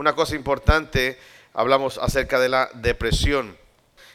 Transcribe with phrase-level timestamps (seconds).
[0.00, 1.18] una cosa importante,
[1.52, 3.54] hablamos acerca de la depresión.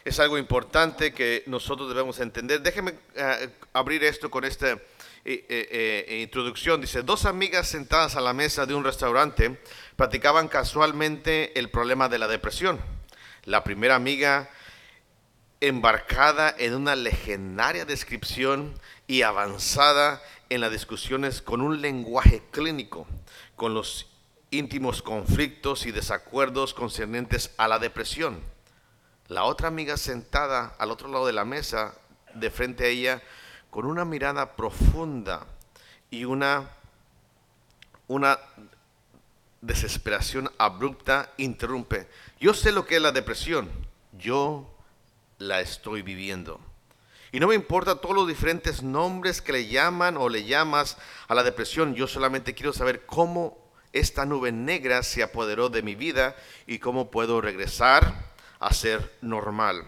[0.04, 2.60] Es algo importante que nosotros debemos entender.
[2.60, 6.80] Déjenme eh, abrir esto con esta eh, eh, introducción.
[6.80, 9.60] Dice, dos amigas sentadas a la mesa de un restaurante
[9.94, 12.80] platicaban casualmente el problema de la depresión.
[13.44, 14.50] La primera amiga
[15.60, 18.74] embarcada en una legendaria descripción
[19.06, 23.06] y avanzada en las discusiones con un lenguaje clínico,
[23.54, 24.15] con los
[24.50, 28.40] íntimos conflictos y desacuerdos concernientes a la depresión.
[29.28, 31.94] La otra amiga sentada al otro lado de la mesa,
[32.34, 33.22] de frente a ella,
[33.70, 35.46] con una mirada profunda
[36.10, 36.70] y una,
[38.06, 38.38] una
[39.60, 42.08] desesperación abrupta, interrumpe.
[42.38, 43.68] Yo sé lo que es la depresión.
[44.12, 44.72] Yo
[45.38, 46.60] la estoy viviendo.
[47.32, 50.96] Y no me importa todos los diferentes nombres que le llaman o le llamas
[51.28, 51.94] a la depresión.
[51.94, 53.65] Yo solamente quiero saber cómo
[53.98, 59.84] esta nube negra se apoderó de mi vida y cómo puedo regresar a ser normal.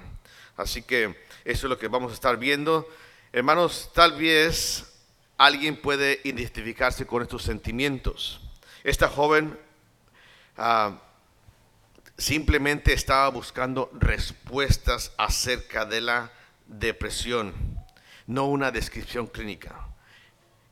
[0.57, 2.89] Así que eso es lo que vamos a estar viendo.
[3.33, 4.93] Hermanos, tal vez
[5.37, 8.41] alguien puede identificarse con estos sentimientos.
[8.83, 9.59] Esta joven
[10.57, 10.99] ah,
[12.17, 16.33] simplemente estaba buscando respuestas acerca de la
[16.67, 17.55] depresión,
[18.27, 19.89] no una descripción clínica.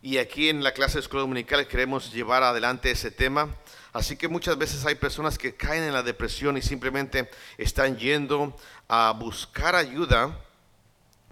[0.07, 3.57] Y aquí en la clase de escuela dominical queremos llevar adelante ese tema.
[3.93, 8.57] Así que muchas veces hay personas que caen en la depresión y simplemente están yendo
[8.87, 10.39] a buscar ayuda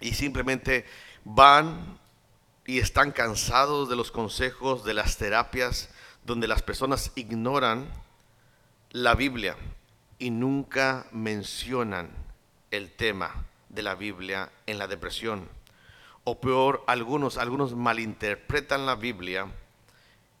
[0.01, 0.83] y simplemente
[1.23, 1.97] van
[2.65, 5.87] y están cansados de los consejos, de las terapias,
[6.25, 7.87] donde las personas ignoran
[8.91, 9.55] la Biblia
[10.19, 12.09] y nunca mencionan
[12.71, 15.54] el tema de la Biblia en la depresión.
[16.25, 19.47] O peor, algunos, algunos malinterpretan la Biblia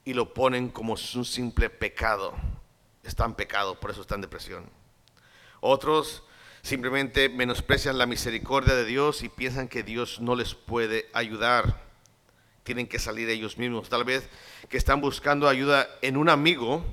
[0.03, 2.33] y lo ponen como un simple pecado.
[3.03, 4.69] Están pecado, por eso están en depresión.
[5.61, 6.23] Otros
[6.63, 11.83] simplemente menosprecian la misericordia de Dios y piensan que Dios no les puede ayudar.
[12.63, 13.87] Tienen que salir ellos mismos.
[13.87, 14.27] Tal vez
[14.69, 16.83] que están buscando ayuda en un amigo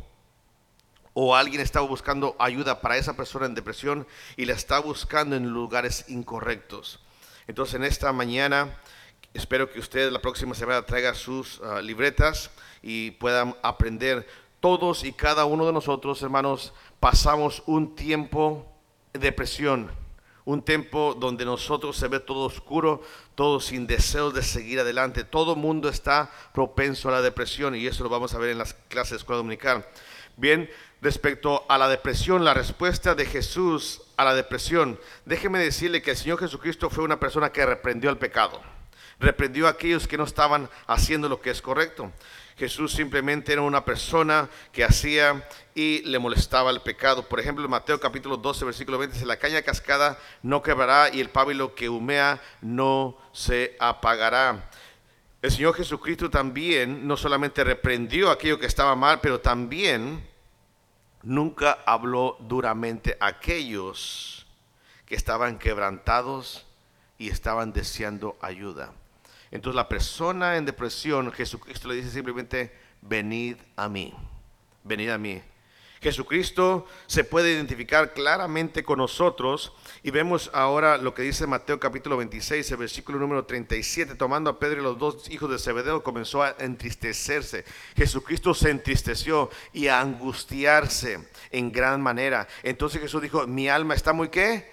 [1.15, 5.49] o alguien está buscando ayuda para esa persona en depresión y la está buscando en
[5.49, 7.01] lugares incorrectos.
[7.53, 8.75] Entonces en esta mañana
[9.35, 14.27] espero que usted la próxima semana traiga sus ah, libretas y puedan aprender.
[14.61, 18.67] Todos y cada uno de nosotros, hermanos, pasamos un tiempo
[19.13, 19.91] de depresión,
[20.47, 23.03] un tiempo donde nosotros se ve todo oscuro,
[23.35, 25.23] todo sin deseos de seguir adelante.
[25.23, 28.73] Todo mundo está propenso a la depresión y eso lo vamos a ver en las
[28.89, 29.87] clases de escuela dominical.
[30.37, 30.71] Bien,
[31.03, 36.17] respecto a la depresión, la respuesta de Jesús a la depresión, déjeme decirle que el
[36.17, 38.61] Señor Jesucristo fue una persona que reprendió el pecado,
[39.21, 42.11] reprendió a aquellos que no estaban haciendo lo que es correcto.
[42.57, 47.29] Jesús simplemente era una persona que hacía y le molestaba el pecado.
[47.29, 51.21] Por ejemplo, en Mateo capítulo 12, versículo 20, dice, la caña cascada no quebrará y
[51.21, 54.71] el pábilo que humea no se apagará.
[55.43, 60.25] El Señor Jesucristo también no solamente reprendió aquello que estaba mal, pero también
[61.25, 64.47] nunca habló duramente a aquellos
[65.05, 66.65] que estaban quebrantados
[67.19, 68.93] y estaban deseando ayuda.
[69.51, 74.15] Entonces la persona en depresión, Jesucristo le dice simplemente, venid a mí,
[74.85, 75.43] venid a mí.
[76.03, 82.17] Jesucristo se puede identificar claramente con nosotros y vemos ahora lo que dice Mateo capítulo
[82.17, 86.43] 26, el versículo número 37, tomando a Pedro y los dos hijos de Zebedeo comenzó
[86.43, 87.65] a entristecerse.
[87.95, 91.21] Jesucristo se entristeció y a angustiarse
[91.53, 92.49] en gran manera.
[92.65, 94.72] Entonces Jesús dijo, mi alma está muy qué?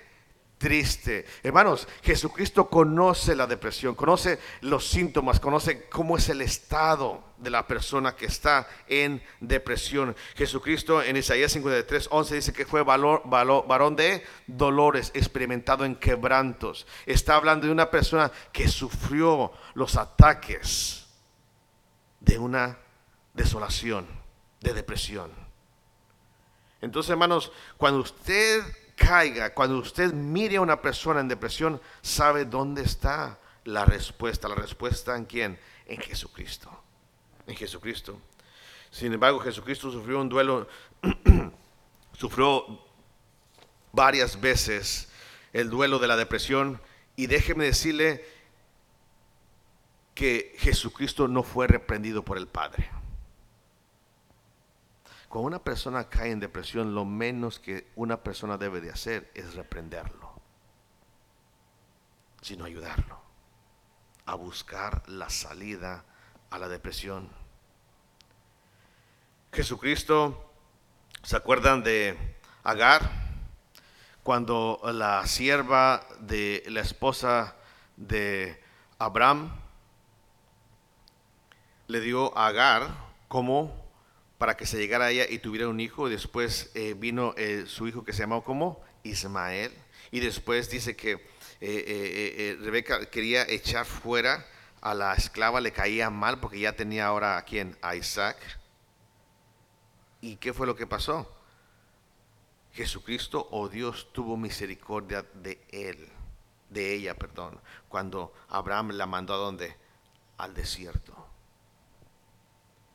[0.60, 1.26] Triste.
[1.42, 7.66] Hermanos, Jesucristo conoce la depresión, conoce los síntomas, conoce cómo es el estado de la
[7.66, 10.16] persona que está en depresión.
[10.36, 16.86] Jesucristo en Isaías 53, 11 dice que fue valor, varón de dolores, experimentado en quebrantos.
[17.06, 21.08] Está hablando de una persona que sufrió los ataques
[22.20, 22.78] de una
[23.34, 24.06] desolación,
[24.60, 25.32] de depresión.
[26.82, 28.62] Entonces, hermanos, cuando usted
[29.00, 34.48] caiga, cuando usted mire a una persona en depresión, sabe dónde está la respuesta.
[34.48, 35.60] ¿La respuesta en quién?
[35.86, 36.70] En Jesucristo.
[37.48, 38.20] En Jesucristo.
[38.92, 40.68] Sin embargo, Jesucristo sufrió un duelo,
[42.14, 42.66] sufrió
[43.92, 45.10] varias veces
[45.54, 46.82] el duelo de la depresión
[47.16, 48.26] y déjeme decirle
[50.14, 52.90] que Jesucristo no fue reprendido por el Padre.
[55.30, 59.54] Cuando una persona cae en depresión, lo menos que una persona debe de hacer es
[59.54, 60.34] reprenderlo,
[62.42, 63.22] sino ayudarlo
[64.26, 66.04] a buscar la salida
[66.50, 67.30] a la depresión.
[69.54, 70.50] Jesucristo
[71.24, 72.18] ¿Se acuerdan de
[72.64, 73.12] Agar?
[74.24, 77.56] Cuando la sierva de la esposa
[77.98, 78.62] de
[78.98, 79.52] Abraham
[81.88, 82.90] le dio a Agar
[83.28, 83.89] como
[84.40, 86.10] para que se llegara a ella y tuviera un hijo.
[86.10, 89.72] Después eh, vino eh, su hijo que se llamó como Ismael.
[90.10, 91.24] Y después dice que
[91.62, 94.48] eh, Rebeca quería echar fuera
[94.82, 97.78] a la esclava, le caía mal porque ya tenía ahora a quién?
[97.82, 98.38] A Isaac.
[100.22, 101.32] ¿Y qué fue lo que pasó?
[102.72, 106.08] Jesucristo o oh Dios tuvo misericordia de él,
[106.70, 107.60] de ella, perdón,
[107.90, 109.76] cuando Abraham la mandó a donde?
[110.38, 111.14] Al desierto.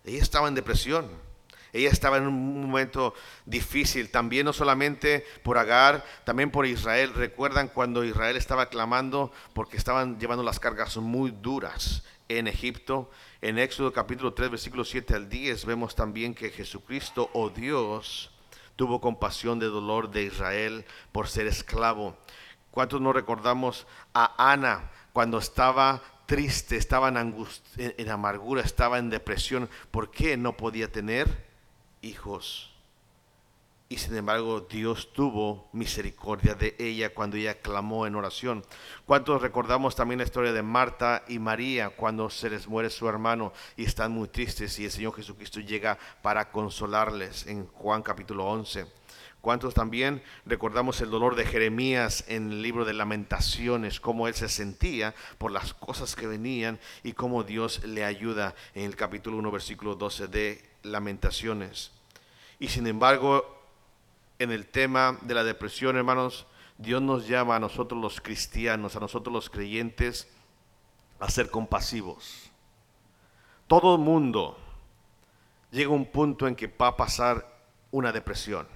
[0.04, 1.33] Ella estaba en depresión.
[1.74, 3.14] Ella estaba en un momento
[3.46, 7.12] difícil, también no solamente por Agar, también por Israel.
[7.12, 13.10] Recuerdan cuando Israel estaba clamando porque estaban llevando las cargas muy duras en Egipto.
[13.42, 18.30] En Éxodo capítulo 3, versículo 7 al 10 vemos también que Jesucristo o oh Dios
[18.76, 22.16] tuvo compasión de dolor de Israel por ser esclavo.
[22.70, 29.68] ¿Cuántos no recordamos a Ana cuando estaba triste, estaba en amargura, estaba en depresión?
[29.90, 31.52] ¿Por qué no podía tener
[32.04, 32.70] hijos?
[33.88, 38.64] Y sin embargo Dios tuvo misericordia de ella cuando ella clamó en oración.
[39.04, 43.52] ¿Cuántos recordamos también la historia de Marta y María cuando se les muere su hermano
[43.76, 48.86] y están muy tristes y el Señor Jesucristo llega para consolarles en Juan capítulo 11?
[49.42, 54.48] ¿Cuántos también recordamos el dolor de Jeremías en el libro de lamentaciones, cómo él se
[54.48, 59.50] sentía por las cosas que venían y cómo Dios le ayuda en el capítulo 1,
[59.50, 61.90] versículo 12 de lamentaciones?
[62.58, 63.44] Y sin embargo,
[64.38, 66.46] en el tema de la depresión, hermanos,
[66.78, 70.28] Dios nos llama a nosotros los cristianos, a nosotros los creyentes,
[71.20, 72.50] a ser compasivos.
[73.66, 74.58] Todo el mundo
[75.70, 77.46] llega a un punto en que va a pasar
[77.90, 78.66] una depresión.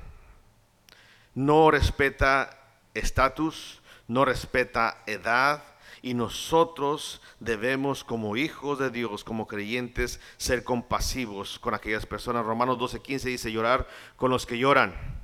[1.34, 2.58] No respeta
[2.94, 5.62] estatus, no respeta edad,
[6.02, 12.44] y nosotros debemos como hijos de Dios, como creyentes, ser compasivos con aquellas personas.
[12.44, 15.18] Romanos 12:15 dice llorar con los que lloran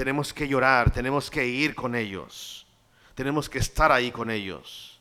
[0.00, 2.66] tenemos que llorar, tenemos que ir con ellos,
[3.14, 4.98] tenemos que estar ahí con ellos.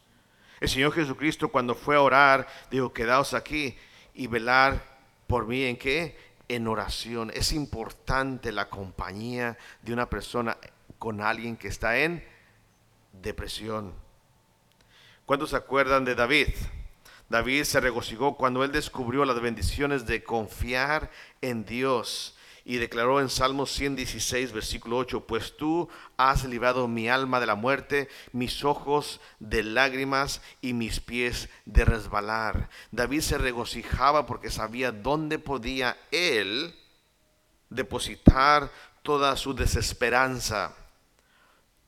[0.60, 3.78] El Señor Jesucristo cuando fue a orar, dijo, quedaos aquí
[4.14, 4.84] y velar
[5.26, 6.18] por mí en qué?
[6.50, 7.32] En oración.
[7.34, 10.58] Es importante la compañía de una persona
[10.98, 12.22] con alguien que está en
[13.14, 13.94] depresión.
[15.30, 16.48] ¿Cuántos se acuerdan de David?
[17.30, 22.36] David se regocijó cuando él descubrió las bendiciones de confiar en Dios
[22.66, 25.88] y declaró en Salmos 116, versículo 8, pues tú
[26.18, 31.86] has librado mi alma de la muerte, mis ojos de lágrimas y mis pies de
[31.86, 32.68] resbalar.
[32.90, 36.74] David se regocijaba porque sabía dónde podía él
[37.70, 38.72] depositar
[39.04, 40.76] toda su desesperanza,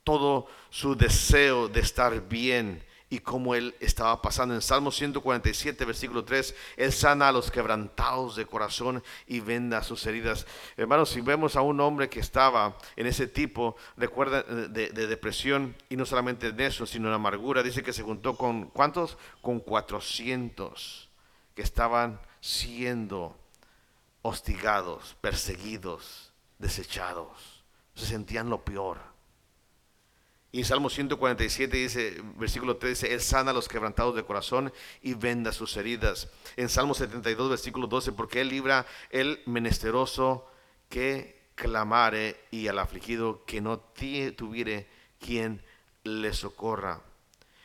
[0.03, 4.55] todo su deseo de estar bien y cómo él estaba pasando.
[4.55, 10.05] En Salmo 147, versículo 3, él sana a los quebrantados de corazón y venda sus
[10.05, 10.47] heridas.
[10.77, 15.75] Hermanos, si vemos a un hombre que estaba en ese tipo, recuerda, de, de depresión,
[15.89, 19.17] y no solamente en eso, sino en amargura, dice que se juntó con, ¿cuántos?
[19.41, 21.09] Con 400
[21.53, 23.37] que estaban siendo
[24.21, 27.65] hostigados, perseguidos, desechados.
[27.93, 29.10] Se sentían lo peor.
[30.53, 35.13] Y Salmo 147 dice, versículo 3 dice, Él sana a los quebrantados de corazón y
[35.13, 36.27] venda sus heridas.
[36.57, 40.51] En Salmo 72, versículo 12, porque Él libra el menesteroso
[40.89, 44.87] que clamare y al afligido que no tuviere
[45.19, 45.63] quien
[46.03, 46.99] le socorra.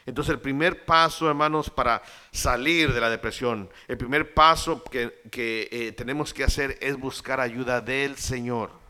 [0.05, 2.01] Entonces el primer paso, hermanos, para
[2.31, 7.81] salir de la depresión, el primer paso que, eh, tenemos que hacer es buscar ayuda
[7.81, 8.86] del Señor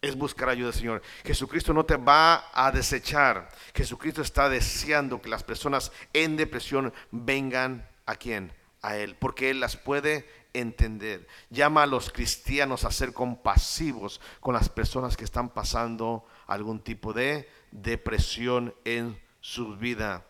[0.00, 1.02] es buscar ayuda, Señor.
[1.24, 3.48] Jesucristo no te va a desechar.
[3.74, 8.52] Jesucristo está deseando que las personas en depresión vengan a quién?
[8.80, 11.26] A Él, porque Él las puede entender.
[11.50, 17.12] Llama a los cristianos a ser compasivos con las personas que están pasando algún tipo
[17.12, 20.24] de depresión en su vida.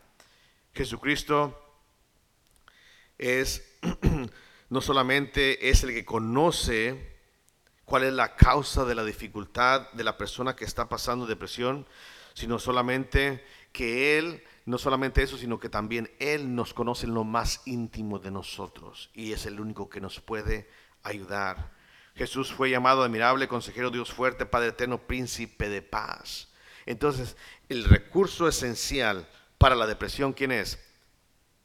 [0.74, 1.62] Jesucristo
[3.18, 3.76] es
[4.70, 7.17] no solamente es el que conoce
[7.88, 11.86] cuál es la causa de la dificultad de la persona que está pasando depresión,
[12.34, 17.24] sino solamente que Él, no solamente eso, sino que también Él nos conoce en lo
[17.24, 20.70] más íntimo de nosotros y es el único que nos puede
[21.02, 21.72] ayudar.
[22.14, 26.48] Jesús fue llamado admirable, consejero, Dios fuerte, Padre eterno, príncipe de paz.
[26.84, 27.36] Entonces,
[27.70, 29.26] el recurso esencial
[29.56, 30.78] para la depresión, ¿quién es?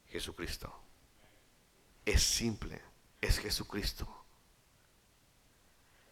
[0.07, 0.73] Jesucristo.
[2.05, 2.81] Es simple,
[3.19, 4.22] es Jesucristo.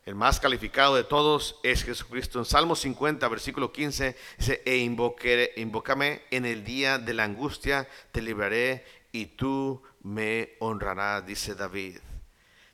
[0.03, 2.39] El más calificado de todos es Jesucristo.
[2.39, 8.21] En Salmo 50, versículo 15, dice, e invócame en el día de la angustia, te
[8.21, 11.99] libraré y tú me honrarás, dice David.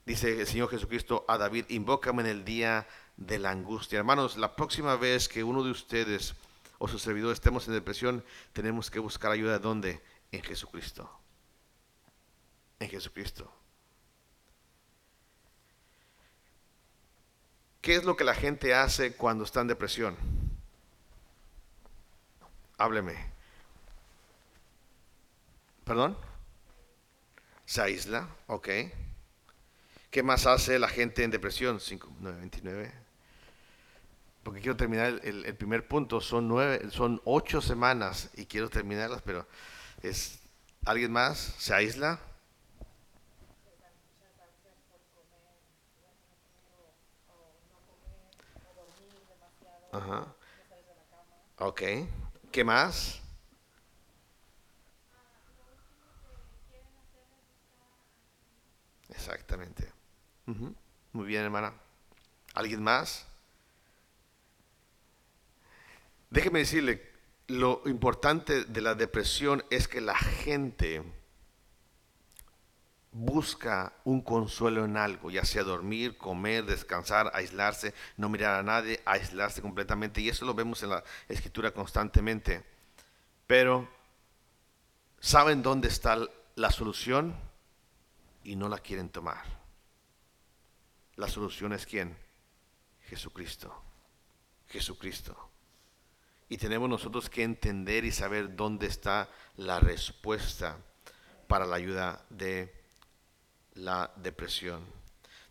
[0.06, 4.00] Dice el Señor Jesucristo a David, invócame en el día de la angustia.
[4.00, 6.34] Hermanos, la próxima vez que uno de ustedes
[6.78, 9.60] o su servidor estemos en depresión, tenemos que buscar ayuda.
[9.60, 10.02] ¿Dónde?
[10.32, 11.12] En Jesucristo.
[12.80, 13.52] En Jesucristo.
[17.82, 20.18] ¿Qué es lo que la gente hace cuando está en depresión?
[22.78, 23.16] Hábleme.
[25.84, 26.18] ¿Perdón?
[27.66, 28.70] Se aísla, ok.
[30.12, 31.80] ¿Qué más hace la gente en depresión?
[31.80, 32.94] 5, 9, 29.
[34.44, 36.22] Porque quiero terminar el, primer punto.
[36.22, 39.46] Son nueve, son ocho semanas y quiero terminarlas, pero
[40.02, 40.40] es
[40.86, 42.22] alguien más se aísla.
[49.92, 50.36] Ajá.
[51.60, 51.82] Ok.
[52.52, 53.22] ¿Qué más?
[59.10, 59.92] Exactamente.
[61.14, 61.74] Muy bien, hermana.
[62.54, 63.26] ¿Alguien más?
[66.30, 67.02] Déjeme decirle,
[67.48, 71.04] lo importante de la depresión es que la gente
[73.18, 79.02] busca un consuelo en algo, ya sea dormir, comer, descansar, aislarse, no mirar a nadie,
[79.06, 80.22] aislarse completamente.
[80.22, 82.64] Y eso lo vemos en la escritura constantemente.
[83.48, 83.90] Pero,
[85.20, 86.20] ¿saben dónde está
[86.56, 87.36] la solución?
[88.44, 89.44] Y no la quieren tomar.
[91.16, 92.16] La solución es quién?
[93.10, 93.74] Jesucristo.
[94.68, 95.50] Jesucristo.
[96.50, 100.78] Y tenemos nosotros que entender y saber dónde está la respuesta
[101.48, 102.77] para la ayuda de
[103.78, 104.82] la depresión.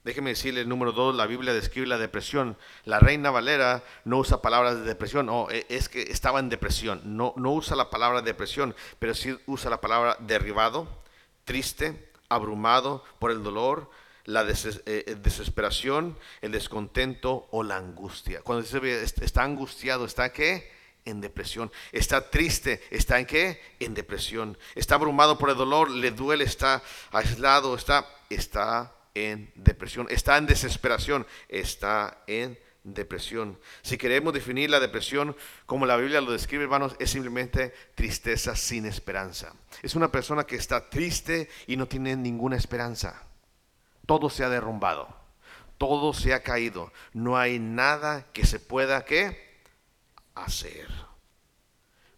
[0.05, 2.57] Déjeme decirle el número dos, la Biblia describe la depresión.
[2.85, 7.01] La reina Valera no usa palabras de depresión, no, e, es que estaba en depresión.
[7.05, 10.87] No, no usa la palabra depresión, pero sí usa la palabra derribado,
[11.45, 13.91] triste, abrumado por el dolor,
[14.27, 14.55] la eh,
[14.87, 18.43] eh, desesperación, el descontento o la angustia.
[18.43, 20.76] Cuando dice está angustiado, ¿está qué?
[21.07, 21.73] En depresión.
[21.93, 23.63] Está triste, ¿está en qué?
[23.81, 24.59] En depresión.
[24.75, 26.83] Está abrumado por el dolor, le duele, está
[27.13, 30.07] aislado, está, está en depresión.
[30.11, 33.59] Está en desesperación, está en depresión.
[33.81, 35.35] Si queremos definir la depresión
[35.65, 39.55] como la Biblia lo describe, hermanos, es simplemente tristeza sin esperanza.
[39.83, 43.27] Es una persona que está triste y no tiene ninguna esperanza
[44.07, 45.09] todo se ha derrumbado,
[45.79, 49.46] todo se ha caído, no hay nada que se pueda ¿qué?
[50.37, 50.89] Hacer.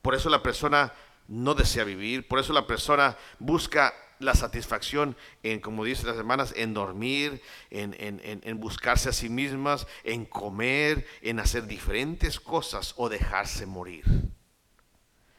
[0.03, 0.93] Por eso la persona
[1.27, 6.53] no desea vivir, por eso la persona busca la satisfacción en, como dicen las hermanas,
[6.57, 13.09] en dormir, en, en, buscarse a sí mismas, en comer, en hacer diferentes cosas o
[13.09, 14.05] dejarse morir.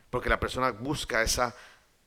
[0.09, 1.55] Porque la persona busca esa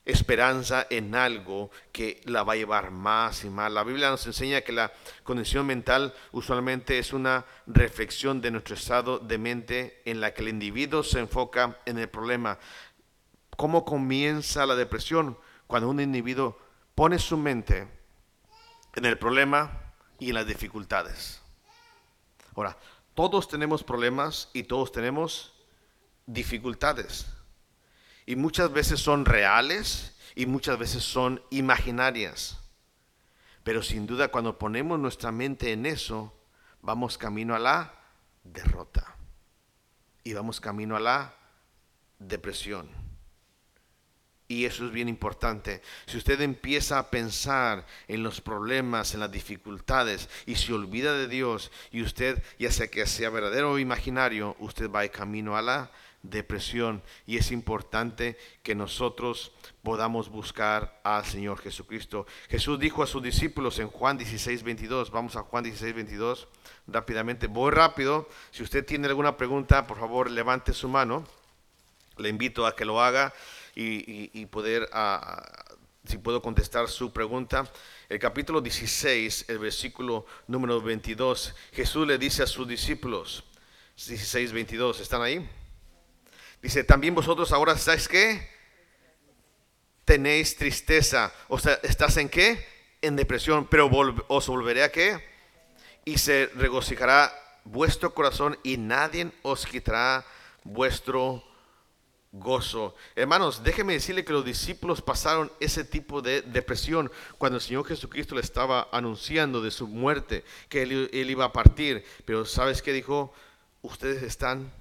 [0.04, 3.70] esperanza en algo que la va a llevar más y más.
[3.70, 4.92] La Biblia nos enseña que la
[5.22, 10.48] condición mental usualmente es una reflexión de nuestro estado de mente en la que el
[10.48, 12.58] individuo se enfoca en el problema.
[13.56, 15.38] ¿Cómo comienza la depresión?
[15.66, 16.58] Cuando un individuo
[16.94, 17.88] pone su mente
[18.94, 21.40] en el problema y en las dificultades.
[22.54, 22.76] Ahora,
[23.14, 25.52] todos tenemos problemas y todos tenemos
[26.26, 27.26] dificultades.
[28.26, 32.58] Y muchas veces son reales y muchas veces son imaginarias.
[33.64, 36.32] Pero sin duda cuando ponemos nuestra mente en eso,
[36.80, 37.94] vamos camino a la
[38.44, 39.16] derrota.
[40.24, 41.34] Y vamos camino a la
[42.18, 42.88] depresión.
[44.48, 45.80] Y eso es bien importante.
[46.06, 51.26] Si usted empieza a pensar en los problemas, en las dificultades, y se olvida de
[51.26, 55.90] Dios, y usted, ya sea que sea verdadero o imaginario, usted va camino a la
[56.22, 59.52] depresión y es importante que nosotros
[59.82, 62.26] podamos buscar al Señor Jesucristo.
[62.48, 66.48] Jesús dijo a sus discípulos en Juan 16, 22, vamos a Juan 16, 22
[66.86, 71.24] rápidamente, voy rápido, si usted tiene alguna pregunta, por favor levante su mano,
[72.18, 73.32] le invito a que lo haga
[73.74, 74.88] y, poder,
[76.04, 77.70] si puedo contestar su pregunta.
[78.08, 83.44] El capítulo 16, el versículo número 22, Jesús le dice a sus discípulos,
[83.96, 85.48] 16, 22, ¿están ahí?
[86.62, 88.48] Dice, también vosotros ahora estáis qué?
[90.04, 91.32] Tenéis tristeza.
[91.48, 92.64] O sea, ¿estás en qué?
[93.02, 93.90] En depresión, pero
[94.28, 95.22] os volveré a qué?
[96.04, 97.32] Y se regocijará
[97.64, 100.24] vuestro corazón y nadie os quitará
[100.64, 101.42] vuestro
[102.32, 102.94] gozo.
[103.14, 108.34] Hermanos, déjeme decirle que los discípulos pasaron ese tipo de depresión cuando el Señor Jesucristo
[108.34, 112.04] le estaba anunciando de su muerte, que él, iba a partir.
[112.24, 113.32] Pero ¿sabes qué dijo?
[113.82, 114.72] Ustedes están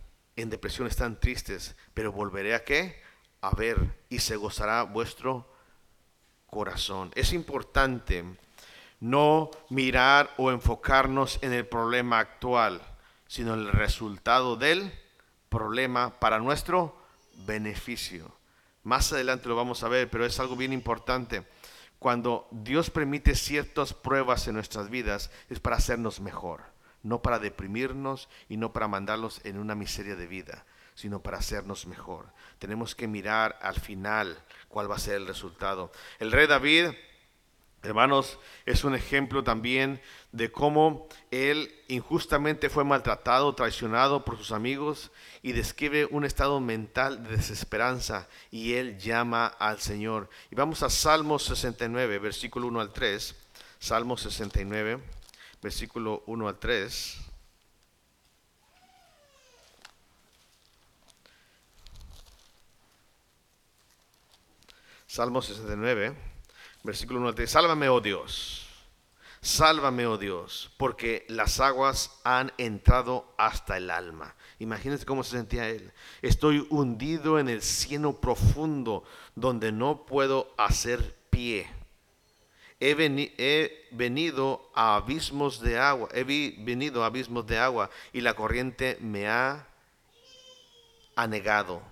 [0.41, 3.01] en depresión, están tristes, pero volveré a qué?
[3.41, 5.51] A ver y se gozará vuestro
[6.48, 7.12] corazón.
[7.15, 8.24] Es importante
[9.00, 12.81] no mirar o enfocarnos en el problema actual,
[13.27, 14.91] sino en el resultado del
[15.50, 16.98] problema para nuestro
[17.45, 18.31] beneficio.
[18.83, 21.45] Más adelante lo vamos a ver, pero es algo bien importante.
[22.00, 26.63] Cuando Dios permite ciertas pruebas en nuestras vidas es para hacernos mejor,
[27.03, 30.65] no para deprimirnos y no para mandarlos en una miseria de vida,
[30.96, 32.27] sino para hacernos mejor.
[32.60, 35.91] Tenemos que mirar al final cuál va a ser el resultado.
[36.20, 36.91] El rey David
[37.84, 40.00] Hermanos, es un ejemplo también
[40.31, 47.24] de cómo él injustamente fue maltratado, traicionado por sus amigos y describe un estado mental
[47.24, 50.29] de desesperanza y él llama al Señor.
[50.51, 53.36] Y vamos a Salmos 69, versículo 1 al 3.
[53.79, 55.00] Salmos 69,
[55.62, 57.18] versículo 1 al 3.
[65.08, 66.32] Salmos 69
[66.84, 68.68] Versículo 1 Sálvame, oh Dios.
[69.41, 74.36] Sálvame, oh Dios, porque las aguas han entrado hasta el alma.
[74.60, 75.91] Imagínense cómo se sentía él.
[76.22, 79.03] Estoy hundido en el cieno profundo
[79.36, 81.68] donde no puedo hacer pie.
[82.81, 82.95] He,
[83.38, 88.97] he, venido a abismos de agua, he venido a abismos de agua y la corriente
[89.00, 89.67] me ha
[91.15, 91.83] anegado.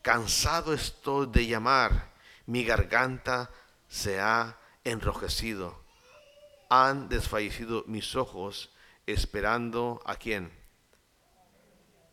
[0.00, 2.14] Cansado estoy de llamar,
[2.46, 3.50] mi garganta
[3.88, 5.78] se ha enrojecido.
[6.70, 8.70] Han desfallecido mis ojos
[9.04, 10.50] esperando a quién?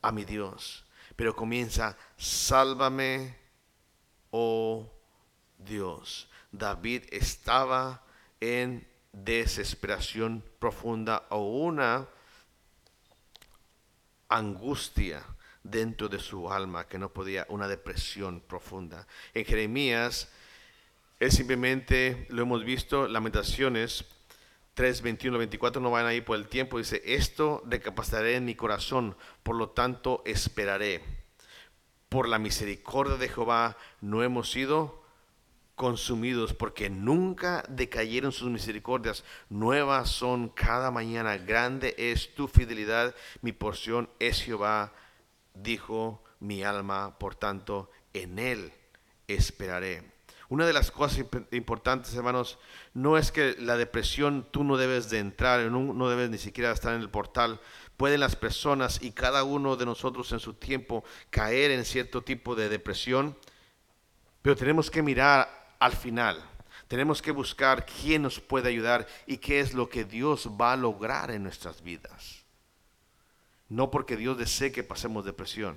[0.02, 0.84] A mi Dios.
[1.16, 3.38] Pero comienza, sálvame,
[4.30, 4.92] oh
[5.58, 6.28] Dios.
[6.54, 8.04] David estaba
[8.40, 12.08] en desesperación profunda o una
[14.30, 15.24] angustia
[15.64, 19.08] dentro de su alma que no podía, una depresión profunda.
[19.34, 20.30] En Jeremías
[21.20, 24.06] es simplemente, lo hemos visto, Lamentaciones
[24.76, 29.16] 3, 21, 24, no van ahí por el tiempo, dice, esto recapacitaré en mi corazón,
[29.42, 31.04] por lo tanto esperaré.
[32.10, 35.03] Por la misericordia de Jehová no hemos sido
[35.76, 43.52] consumidos, porque nunca decayeron sus misericordias, nuevas son cada mañana, grande es tu fidelidad, mi
[43.52, 44.94] porción es Jehová,
[45.54, 48.74] dijo mi alma, por tanto, en él
[49.28, 50.14] esperaré.
[50.50, 52.60] Una de las cosas importantes, hermanos,
[52.94, 56.94] no es que la depresión tú no debes de entrar, no, debes ni siquiera estar
[56.94, 57.60] en el portal.
[57.98, 62.56] Pueden las personas y cada uno de nosotros en su tiempo caer en cierto tipo
[62.56, 63.36] de depresión,
[64.44, 66.42] pero tenemos que mirar al final.
[66.88, 70.78] Tenemos que buscar quién nos puede ayudar y qué es lo que Dios va a
[70.78, 72.46] lograr en nuestras vidas.
[73.68, 75.76] No porque Dios desee que pasemos depresión,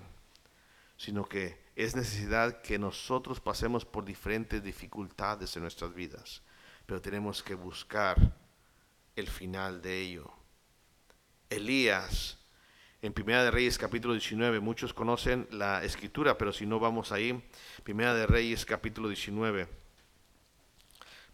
[0.97, 6.41] sino que es necesidad que nosotros pasemos por diferentes dificultades en nuestras vidas,
[6.87, 8.17] pero tenemos que buscar
[9.17, 10.31] el final de ello.
[11.51, 12.39] Elías,
[13.03, 17.43] en Primera de Reyes capítulo 19, muchos conocen la escritura, pero si no vamos ahí,
[17.83, 19.86] Primera de Reyes capítulo 19.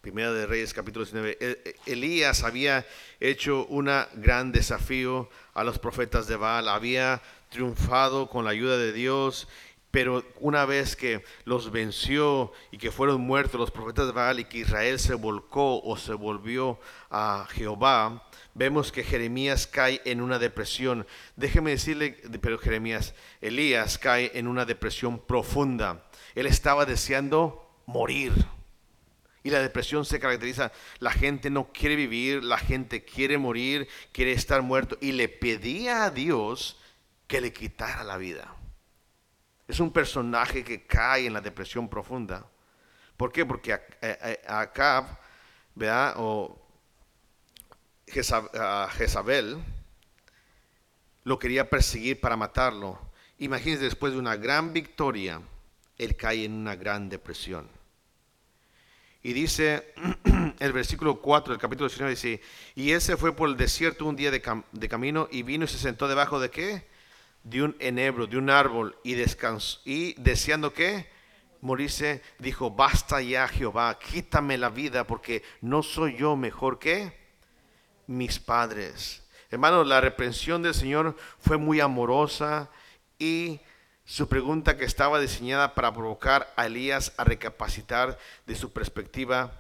[0.03, 1.39] Primera de Reyes capítulo 19.
[1.41, 2.85] E, e, Elías había
[3.21, 8.93] hecho un gran desafío a los profetas de Baal, había triunfado con la ayuda de
[8.93, 9.47] Dios
[9.93, 14.47] pero una vez que los venció y que fueron muertos los profetas de Baal y
[14.47, 20.39] que Israel se volcó o se volvió a Jehová, vemos que Jeremías cae en una
[20.39, 21.07] depresión.
[21.37, 26.07] Déjeme decirle, pero Jeremías, Elías cae en una depresión profunda.
[26.35, 28.33] Él estaba deseando morir.
[29.45, 34.33] Y la depresión se caracteriza, la gente no quiere vivir, la gente quiere morir, quiere
[34.33, 36.79] estar muerto y le pedía a Dios
[37.27, 38.55] que le quitara la vida.
[39.67, 42.47] Es un personaje que cae en la depresión profunda.
[43.17, 43.45] ¿Por qué?
[43.45, 43.73] Porque
[44.47, 45.19] Acab,
[45.75, 46.15] ¿verdad?
[46.19, 46.61] O
[48.07, 49.59] Jezabel
[51.25, 52.99] lo quería perseguir para matarlo.
[53.39, 55.41] Imagínense, después de una gran victoria,
[55.99, 57.69] él cae en una gran depresión.
[59.23, 59.95] Y dice
[60.59, 62.41] el versículo 4 del capítulo 19, dice,
[62.75, 64.41] y él se fue por el desierto un día de,
[64.89, 66.93] camino y vino y se sentó debajo de qué?
[67.45, 69.15] de un enebro, de un árbol, y,
[70.15, 71.09] deseando que
[71.61, 77.17] morirse, dijo, basta ya Jehová, quítame la vida, porque no soy yo mejor que
[78.07, 79.23] mis padres.
[79.51, 82.71] Hermanos, la reprensión del Señor fue muy amorosa
[83.19, 83.61] y
[84.13, 89.59] su pregunta que estaba diseñada para provocar a Elías a recapacitar de su perspectiva.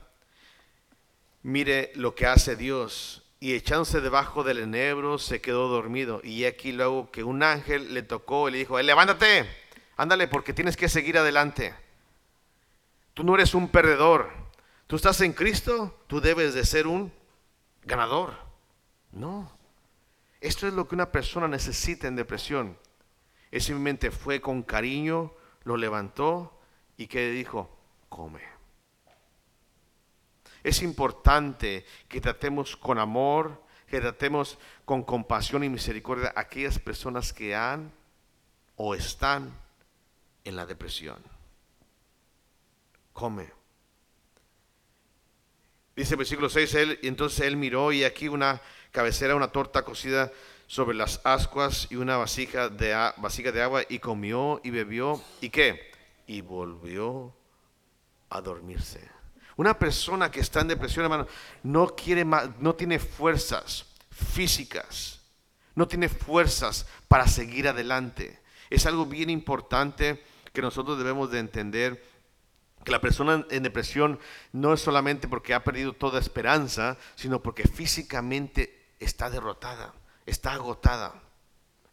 [1.43, 3.23] Mire lo que hace Dios.
[3.41, 6.21] Y echándose debajo del enebro se quedó dormido.
[6.23, 9.49] Y aquí luego que un ángel le tocó y le dijo, levántate,
[9.97, 11.75] ándale porque tienes que seguir adelante.
[13.15, 14.29] Tú no eres un perdedor.
[14.87, 17.11] Tú estás en Cristo, tú debes de ser un
[17.85, 18.35] ganador.
[19.13, 19.51] No.
[20.43, 22.77] Esto es lo que una persona necesita en depresión.
[23.53, 25.35] Él simplemente fue con cariño,
[25.65, 26.59] lo levantó
[26.97, 27.71] y que dijo,
[28.09, 28.41] come.
[30.65, 37.35] Es importante que tratemos con amor, que tratemos con compasión y misericordia a aquellas personas
[37.35, 37.93] que han
[38.77, 39.53] o están
[40.45, 41.23] en la depresión.
[43.13, 43.53] Come.
[45.95, 48.63] Dice el versículo 6, él, entonces él miró y aquí una
[48.93, 50.33] cabecera, una torta cocida
[50.67, 55.51] sobre las ascuas y una vasija de, vasija de agua y comió y bebió y
[55.51, 55.91] qué?
[56.27, 57.35] Y volvió
[58.31, 59.11] a dormirse.
[59.57, 61.27] Una persona que está en depresión, hermano,
[61.63, 65.21] no quiere más, no tiene fuerzas físicas,
[65.75, 68.41] no tiene fuerzas para seguir adelante.
[68.71, 72.03] Es algo bien importante que nosotros debemos de entender
[72.83, 74.19] que la persona en depresión
[74.53, 79.95] no es solamente porque ha perdido toda esperanza, sino porque físicamente está derrotada
[80.27, 81.23] está agotada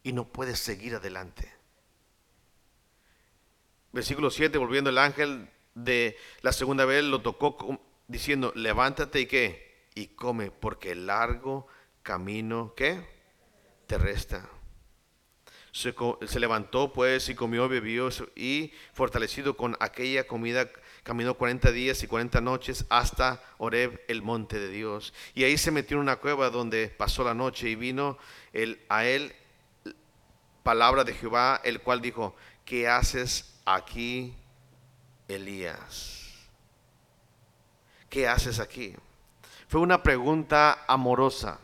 [0.02, 1.52] y no puede seguir adelante.
[3.92, 9.88] Versículo 7, volviendo el ángel de la segunda vez lo tocó diciendo, levántate y qué,
[9.94, 11.66] y come, porque el largo
[12.02, 13.06] camino, ¿qué?
[13.86, 14.48] Te resta.
[15.72, 15.94] Se,
[16.26, 20.68] se, levantó pues y comió, bebió y fortalecido con aquella comida
[21.02, 25.12] caminó 40 días y 40 noches hasta Oreb, el monte de Dios.
[25.34, 28.18] Y ahí se metió en una cueva donde pasó la noche y vino
[28.52, 29.34] el, a él
[30.62, 32.34] palabra de Jehová, el cual dijo,
[32.64, 34.34] ¿qué haces aquí,
[35.28, 36.28] Elías?
[38.08, 38.94] ¿Qué haces aquí?
[39.68, 41.58] Fue una pregunta amorosa,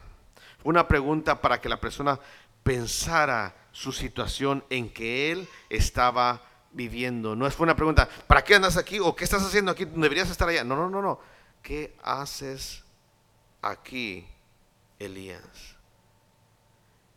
[0.62, 2.18] una pregunta para que la persona
[2.62, 6.42] pensara su situación en que él estaba
[6.76, 7.34] viviendo.
[7.34, 9.00] No fue una pregunta, ¿para qué andas aquí?
[9.00, 9.86] ¿O qué estás haciendo aquí?
[9.86, 10.62] Deberías estar allá.
[10.62, 11.18] No, no, no, no.
[11.62, 12.84] ¿Qué haces
[13.62, 14.26] aquí,
[14.98, 15.74] Elías?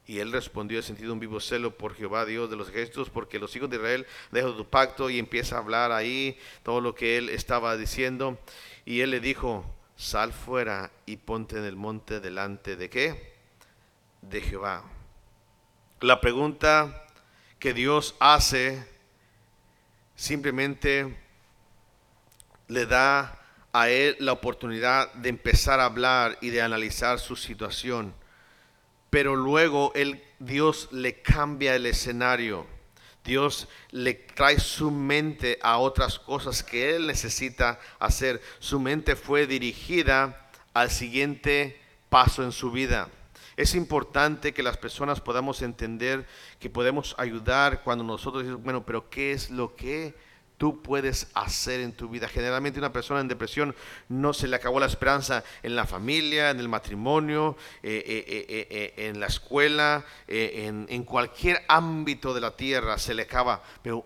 [0.07, 3.37] Y él respondió, he sentido un vivo celo por Jehová, Dios de los ejércitos, porque
[3.37, 7.17] los hijos de Israel dejan tu pacto y empieza a hablar ahí todo lo que
[7.17, 8.39] él estaba diciendo.
[8.85, 9.65] Y él le dijo,
[9.97, 13.35] sal fuera y ponte en el monte delante de qué?
[14.21, 14.83] De Jehová.
[15.99, 17.05] La pregunta
[17.59, 18.98] que Dios hace
[20.19, 21.17] simplemente
[22.67, 23.39] le da
[23.71, 28.13] a él la oportunidad de empezar a hablar y de analizar su situación.
[29.09, 32.67] Pero luego él, Dios le cambia el escenario.
[33.23, 38.41] Dios le trae su mente a otras cosas que él necesita hacer.
[38.59, 41.79] Su mente fue dirigida al siguiente
[42.09, 43.07] paso en su vida.
[43.59, 46.25] Es importante que las personas podamos entender
[46.61, 50.15] que podemos ayudar cuando nosotros decimos, bueno, pero ¿qué es lo que
[50.57, 52.29] tú puedes hacer en tu vida?
[52.29, 53.75] Generalmente una persona en depresión
[54.07, 59.07] no se le acabó la esperanza en la familia, en el matrimonio, eh, eh, eh,
[59.09, 64.05] en la escuela, en, en cualquier ámbito de la tierra se le acaba, pero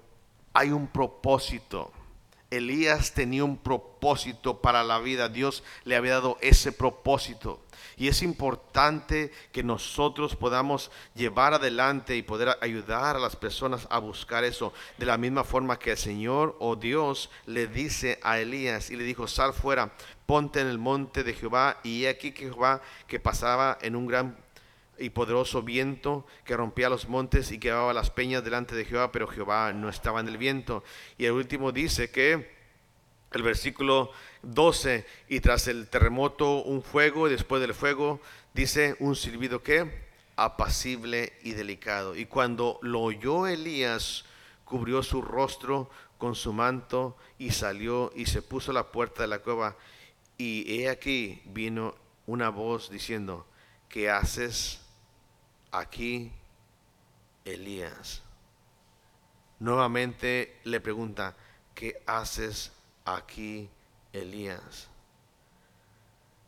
[0.52, 1.92] hay un propósito.
[2.58, 5.30] Elías tenía un propósito para la vida.
[5.30, 7.60] Dios le había dado ese propósito.
[7.98, 14.00] Y es importante que nosotros podamos llevar adelante y poder ayudar a las personas a
[14.00, 14.74] buscar eso.
[14.98, 19.04] De la misma forma que el Señor o Dios le dice a Elías y le
[19.04, 19.94] dijo, sal fuera,
[20.26, 21.80] ponte en el monte de Jehová.
[21.84, 24.43] Y aquí que Jehová que pasaba en un gran
[24.98, 29.28] y poderoso viento que rompía los montes y quedaba las peñas delante de Jehová, pero
[29.28, 30.84] Jehová no estaba en el viento.
[31.18, 32.52] Y el último dice que
[33.32, 34.12] el versículo
[34.44, 38.22] 12, y tras el terremoto un fuego, y después del fuego
[38.54, 39.90] dice un silbido que
[40.36, 42.16] apacible y delicado.
[42.16, 44.26] Y cuando lo oyó Elías,
[44.66, 49.28] cubrió su rostro con su manto y salió y se puso a la puerta de
[49.28, 49.76] la cueva.
[50.38, 53.46] Y he aquí vino una voz diciendo,
[53.90, 54.83] ¿qué haces
[55.74, 56.32] aquí,
[57.44, 58.24] Elías?
[59.60, 61.36] Nuevamente le pregunta,
[61.76, 62.72] ¿qué haces
[63.06, 63.70] aquí
[64.14, 64.90] Elías.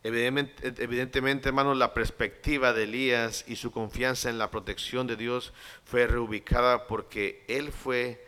[0.04, 5.52] Evidentemente, evidentemente, hermanos, la perspectiva de Elías y su confianza en la protección de Dios
[5.84, 8.24] fue reubicada porque él fue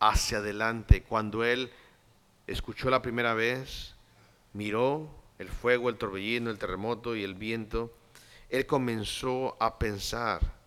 [0.00, 1.02] hacia adelante.
[1.02, 1.70] Cuando él
[2.46, 3.94] escuchó la primera vez,
[4.54, 7.92] miró el fuego, el torbellino, el terremoto y el viento,
[8.48, 10.58] él comenzó a pensar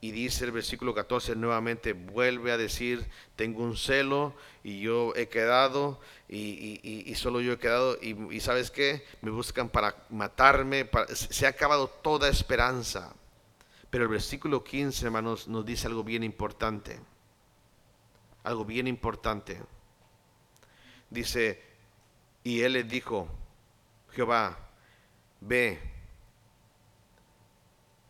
[0.00, 5.28] y dice el versículo 14 nuevamente, vuelve a decir, tengo un celo y yo he
[5.28, 5.98] quedado
[6.28, 11.88] y, solo yo he quedado y, sabes qué, me buscan para matarme, se ha acabado
[11.88, 13.14] toda esperanza.
[13.88, 17.00] Pero el versículo 15, hermanos, nos dice algo bien importante,
[18.44, 19.60] algo bien importante.
[21.08, 21.62] Dice,
[22.44, 23.28] y él le dijo,
[24.10, 24.58] Jehová,
[25.40, 25.95] ve,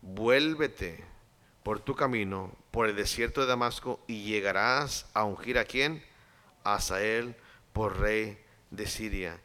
[0.07, 1.03] vuélvete
[1.63, 6.03] por tu camino, por el desierto de Damasco, y llegarás a ungir a quién?
[6.63, 7.35] A Asael
[7.73, 8.37] por rey
[8.71, 9.39] de Siria.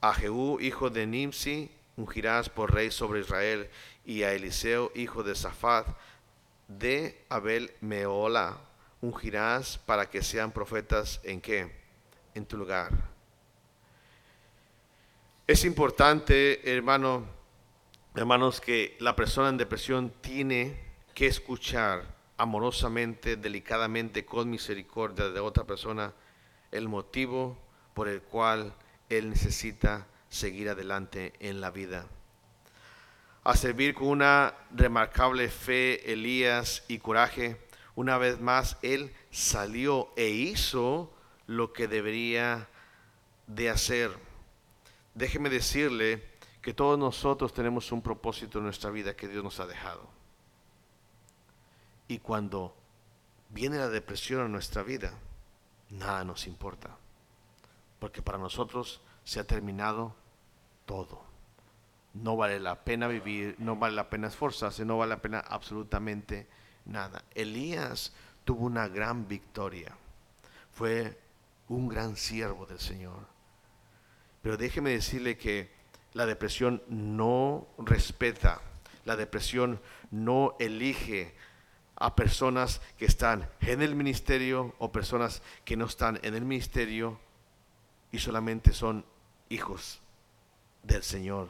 [0.00, 3.68] A Jehú, hijo de Nimsi, ungirás por rey sobre Israel,
[4.04, 5.86] y a Eliseo, hijo de Safat,
[6.68, 8.58] de Abel Meola,
[9.00, 11.72] ungirás para que sean profetas en qué?
[12.34, 12.90] En tu lugar.
[15.46, 17.26] Es importante, hermano,
[18.14, 20.78] hermanos, que la persona en depresión tiene
[21.14, 26.14] que escuchar amorosamente, delicadamente, con misericordia de otra persona,
[26.70, 27.58] el motivo
[27.92, 28.72] por el cual
[29.08, 32.06] él necesita seguir adelante en la vida.
[33.42, 37.56] A servir con una remarcable fe, Elías y coraje,
[37.96, 41.12] una vez más él salió e hizo
[41.46, 42.68] lo que debería
[43.46, 44.12] de hacer.
[45.14, 46.33] Déjeme decirle
[46.64, 50.08] que todos nosotros tenemos un propósito en nuestra vida que Dios nos ha dejado.
[52.08, 52.74] Y cuando
[53.50, 55.12] viene la depresión a nuestra vida,
[55.90, 56.96] nada nos importa.
[57.98, 60.16] Porque para nosotros se ha terminado
[60.86, 61.22] todo.
[62.14, 66.48] No vale la pena vivir, no vale la pena esforzarse, no vale la pena absolutamente
[66.86, 67.24] nada.
[67.34, 69.94] Elías tuvo una gran victoria.
[70.72, 71.20] Fue
[71.68, 73.26] un gran siervo del Señor.
[74.40, 75.83] Pero déjeme decirle que
[76.14, 78.60] la depresión no respeta,
[79.04, 81.34] la depresión no elige
[81.96, 87.18] a personas que están en el ministerio o personas que no están en el ministerio
[88.12, 89.04] y solamente son
[89.48, 90.00] hijos
[90.84, 91.48] del Señor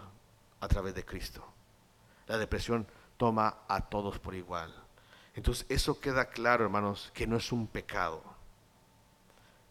[0.61, 1.44] a través de Cristo.
[2.27, 2.87] La depresión
[3.18, 4.74] toma a todos por igual.
[5.35, 8.22] Entonces eso queda claro, hermanos, que no es un pecado.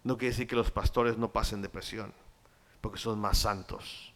[0.04, 2.14] No quiere decir que los pastores no pasen depresión,
[2.82, 4.13] porque son más santos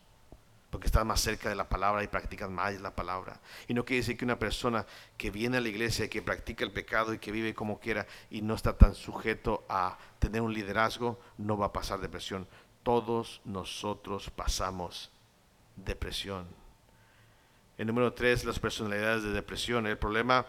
[0.77, 3.41] porque están más cerca de la palabra y practican más la palabra.
[3.67, 4.85] Y no quiere decir que una persona
[5.17, 8.43] que viene a la iglesia que practica el pecado y que vive como quiera y
[8.43, 12.47] no está tan sujeto a tener un liderazgo, no va a pasar depresión.
[12.83, 15.11] Todos nosotros pasamos
[15.77, 16.45] depresión.
[17.79, 19.87] El número tres, las personalidades de depresión.
[19.87, 20.45] El problema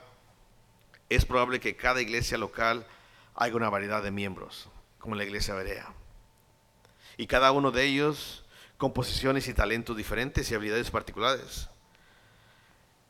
[1.08, 2.86] es probable que cada iglesia local
[3.34, 5.94] haya una variedad de miembros, como la iglesia Berea.
[7.16, 8.44] Y cada uno de ellos
[8.78, 11.68] con posiciones y talentos diferentes y habilidades particulares.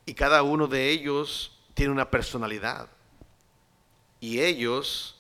[0.07, 2.89] Y cada uno de ellos tiene una personalidad.
[4.19, 5.15] Y ellos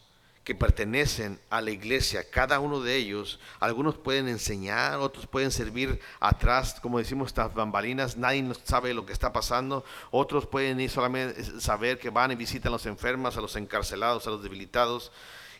[0.48, 6.00] que pertenecen a la iglesia, cada uno de ellos, algunos pueden enseñar, otros pueden servir
[6.20, 11.60] atrás, como decimos, estas bambalinas, nadie sabe lo que está pasando, otros pueden ir solamente
[11.60, 15.12] saber que van y visitan a los enfermos, a los encarcelados, a los debilitados,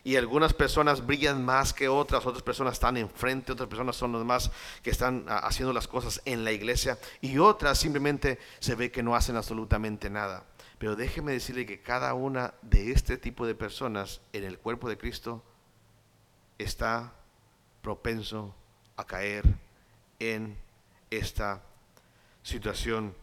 [0.09, 4.25] y algunas personas brillan más que otras, otras personas están enfrente, otras personas son los
[4.25, 4.49] más
[4.81, 9.03] que están ah, haciendo las cosas en la iglesia y otras simplemente se ve que
[9.03, 10.45] no hacen absolutamente nada.
[10.79, 14.97] Pero déjeme decirle que cada una de este tipo de personas en el cuerpo de
[14.97, 15.43] Cristo
[16.57, 17.13] está
[17.83, 18.55] propenso
[18.97, 19.45] a caer
[20.17, 20.57] en
[21.11, 21.61] esta
[22.41, 23.13] situación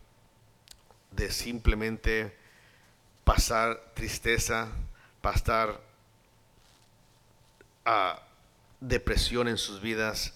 [1.10, 2.32] de simplemente
[3.24, 4.68] pasar tristeza,
[5.20, 5.84] pasar
[8.80, 10.34] depresión en sus vidas,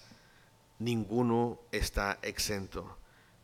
[0.79, 2.97] ninguno está exento.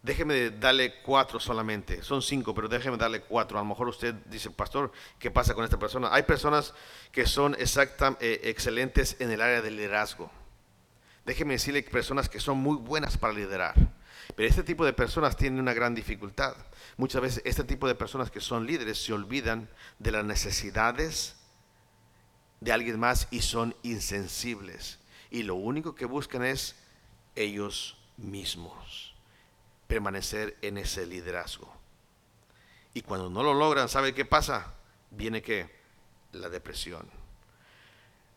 [0.03, 3.57] Déjeme darle cuatro solamente, son cinco, pero déjeme darle cuatro.
[3.57, 6.09] A lo mejor usted dice, pastor, ¿qué pasa con esta persona?
[6.13, 6.73] Hay personas
[7.11, 10.31] que son exacta, eh, excelentes en el área del liderazgo.
[11.25, 13.75] Déjeme decirle que personas que son muy buenas para liderar.
[14.35, 16.55] Pero este tipo de personas tienen una gran dificultad.
[16.95, 21.35] Muchas veces este tipo de personas que son líderes se olvidan de las necesidades
[22.59, 24.99] de alguien más y son insensibles.
[25.29, 26.75] Y lo único que buscan es
[27.35, 29.13] ellos mismos.
[29.87, 31.71] Permanecer en ese liderazgo.
[32.93, 34.73] Y cuando no lo logran, ¿sabe qué pasa?
[35.11, 35.69] Viene que
[36.31, 37.07] la depresión.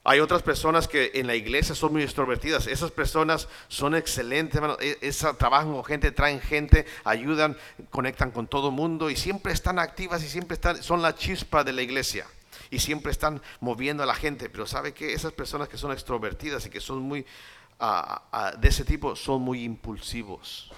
[0.02, 2.66] Hay otras personas que en la iglesia son muy extrovertidas.
[2.66, 4.76] Esas personas son excelentes, hermano.
[4.80, 7.56] E, esa, trabajan con gente, traen gente, ayudan,
[7.90, 11.64] conectan con todo el mundo y siempre están activas y siempre están, son la chispa
[11.64, 12.26] de la iglesia
[12.70, 14.48] y siempre están moviendo a la gente.
[14.48, 17.26] Pero sabe que esas personas que son extrovertidas y que son muy
[18.58, 20.70] de ese tipo son muy impulsivos.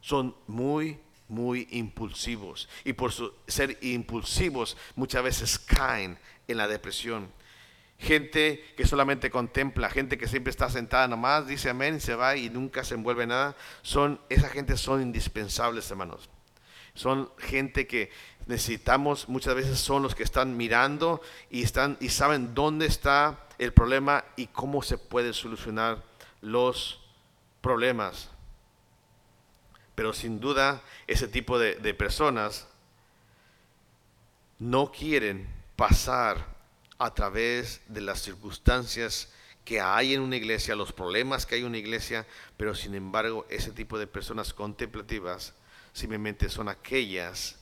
[0.00, 2.68] Son muy muy impulsivos.
[2.84, 3.12] Y por
[3.46, 7.32] ser impulsivos muchas veces caen en la depresión.
[7.98, 12.36] Gente que solamente contempla, gente que siempre está sentada nomás, dice amén y se va
[12.36, 13.56] y nunca se envuelve nada.
[13.82, 16.28] Son, esa gente son indispensables, hermanos.
[16.94, 18.10] Son gente que
[18.46, 23.72] necesitamos, muchas veces son los que están mirando y, están, y saben dónde está el
[23.72, 26.02] problema y cómo se puede solucionar
[26.40, 27.00] los
[27.60, 28.30] problemas.
[29.94, 32.68] Pero sin duda ese tipo de, de personas
[34.58, 36.54] no quieren pasar
[36.98, 39.32] a través de las circunstancias
[39.64, 42.26] que hay en una iglesia, los problemas que hay en una iglesia,
[42.56, 45.54] pero sin embargo ese tipo de personas contemplativas
[45.94, 47.56] simplemente son aquellas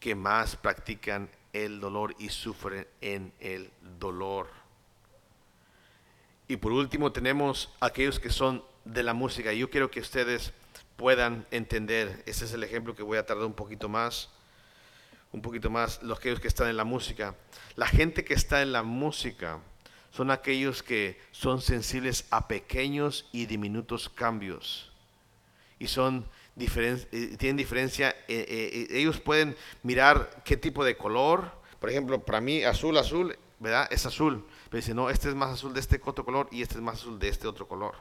[0.00, 4.48] que más practican el dolor y sufren en el dolor.
[6.48, 9.52] Y por último tenemos aquellos que son de la música.
[9.52, 10.52] Yo quiero que ustedes
[10.96, 14.30] puedan entender, ese es el ejemplo que voy a tardar un poquito más,
[15.32, 17.34] un poquito más, los aquellos que están en la música.
[17.74, 19.60] La gente que está en la música
[20.10, 24.92] son aquellos que son sensibles a pequeños y diminutos cambios.
[25.78, 26.26] Y son
[26.58, 32.40] eh, tienen diferencia, eh, eh, ellos pueden mirar qué tipo de color, por ejemplo, para
[32.40, 33.86] mí azul, azul, ¿verdad?
[33.90, 36.76] Es azul, pero dice, no, este es más azul de este otro color y este
[36.76, 37.96] es más azul de este otro color,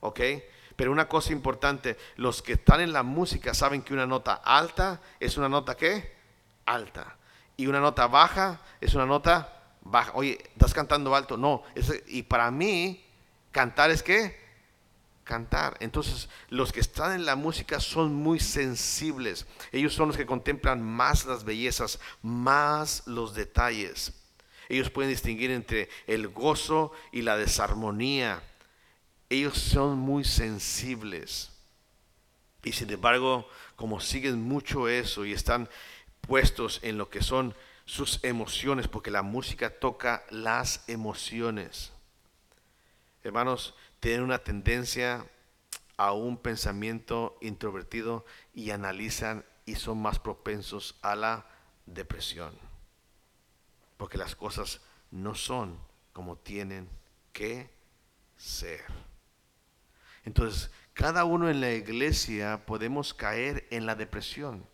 [0.00, 0.20] ¿ok?
[0.74, 5.00] Pero una cosa importante, los que están en la música saben que una nota alta
[5.20, 6.14] es una nota ¿qué?
[6.66, 7.16] Alta.
[7.56, 10.12] Y una nota baja es una nota baja.
[10.14, 11.38] Oye, ¿estás cantando alto?
[11.38, 11.62] No.
[12.06, 13.02] y para mí,
[13.52, 14.45] cantar es qué?
[15.26, 15.76] Cantar.
[15.80, 19.44] Entonces, los que están en la música son muy sensibles.
[19.72, 24.14] Ellos son los que contemplan más las bellezas, más los detalles.
[24.70, 28.42] Ellos pueden distinguir entre el gozo y la desarmonía.
[29.28, 31.50] Ellos son muy sensibles.
[32.64, 35.68] Y sin embargo, como siguen mucho eso y están
[36.22, 41.92] puestos en lo que son sus emociones, porque la música toca las emociones.
[43.22, 45.26] Hermanos, tienen una tendencia
[45.96, 51.46] a un pensamiento introvertido y analizan y son más propensos a la
[51.86, 52.56] depresión.
[53.96, 54.80] Porque las cosas
[55.10, 55.78] no son
[56.12, 56.88] como tienen
[57.32, 57.70] que
[58.36, 58.84] ser.
[60.24, 64.66] Entonces, cada uno en la iglesia podemos caer en la depresión.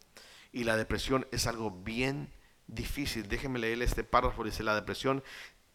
[0.53, 2.33] Y la depresión es algo bien
[2.67, 3.29] difícil.
[3.29, 4.45] Déjenme leer este párrafo.
[4.45, 5.23] Dice, la depresión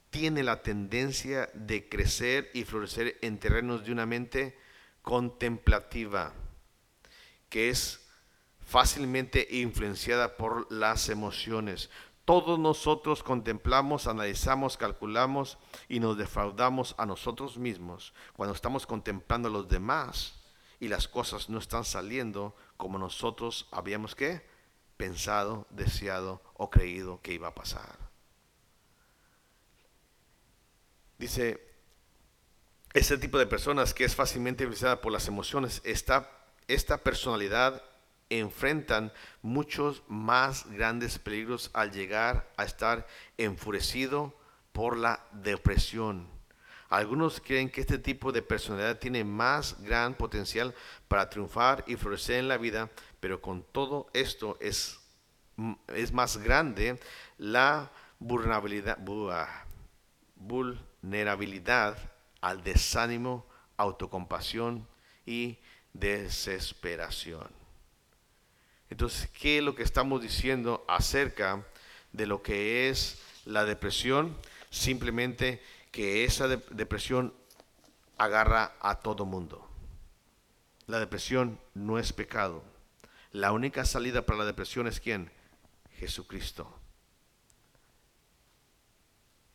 [0.09, 4.57] tiene la tendencia de crecer y florecer en terrenos de una mente
[5.01, 6.33] contemplativa,
[7.49, 8.07] que es
[8.59, 11.89] fácilmente influenciada por las emociones.
[12.25, 19.51] Todos nosotros contemplamos, analizamos, calculamos y nos defraudamos a nosotros mismos cuando estamos contemplando a
[19.51, 20.33] los demás
[20.79, 24.45] y las cosas no están saliendo como nosotros habíamos que
[24.97, 28.06] pensado, deseado o creído que iba a pasar.
[31.17, 31.59] Dice,
[32.93, 36.29] este tipo de personas que es fácilmente influenciada por las emociones, esta,
[36.67, 37.83] esta personalidad
[38.29, 44.33] enfrentan muchos más grandes peligros al llegar a estar enfurecido
[44.71, 46.27] por la depresión.
[46.89, 50.73] Algunos creen que este tipo de personalidad tiene más gran potencial
[51.07, 54.99] para triunfar y florecer en la vida, pero con todo esto es,
[55.87, 56.99] es más grande
[57.37, 58.97] la vulnerabilidad,
[60.39, 61.97] vulnerabilidad
[62.41, 63.45] al desánimo,
[63.77, 64.87] autocompasión
[65.25, 65.59] y
[65.93, 67.47] desesperación.
[68.89, 71.65] Entonces, ¿qué es lo que estamos diciendo acerca
[72.13, 74.35] de lo que es la depresión?
[74.69, 77.33] Simplemente que esa depresión
[78.17, 79.67] agarra a todo mundo.
[80.85, 82.63] La depresión no es pecado.
[83.31, 85.29] La única salida para la depresión es quién?
[85.99, 86.73] Jesucristo.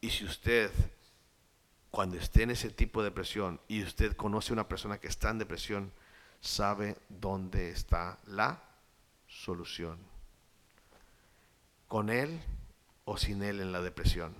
[0.03, 0.71] Y si usted,
[1.93, 5.31] cuando esté en ese tipo de depresión y usted conoce a una persona que está
[5.31, 5.93] en depresión,
[6.41, 8.61] sabe dónde está la
[9.29, 9.97] solución.
[11.87, 12.43] Con él
[13.05, 14.35] o sin él en la depresión.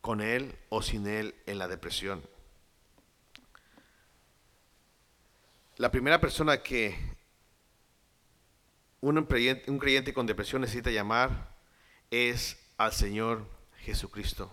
[0.00, 2.20] Con él o sin él en la depresión.
[5.76, 6.98] La primera persona que
[9.00, 11.56] un creyente, un creyente con depresión necesita llamar
[12.10, 13.46] es al Señor
[13.78, 14.50] Jesucristo.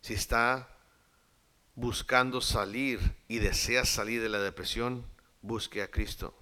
[0.00, 0.68] Si está
[1.74, 5.04] buscando salir y desea salir de la depresión,
[5.42, 6.34] busque a Cristo.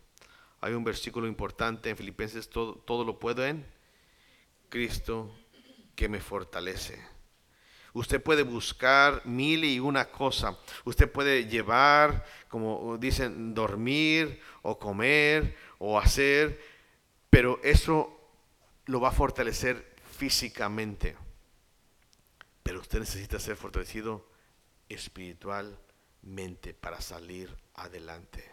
[0.60, 3.66] Hay un versículo importante en Filipenses, todo, todo lo puedo en
[4.68, 5.34] Cristo
[5.96, 7.04] que me fortalece.
[7.92, 10.56] Usted puede buscar mil y una cosa.
[10.84, 16.62] Usted puede llevar, como dicen, dormir o comer o hacer,
[17.28, 18.18] pero eso
[18.86, 21.16] lo va a fortalecer físicamente.
[22.62, 24.28] Pero usted necesita ser fortalecido
[24.88, 28.48] espiritualmente para salir adelante.